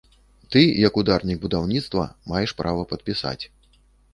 [0.53, 3.39] Ты, як ударнік будаўніцтва, маеш права падпісаць.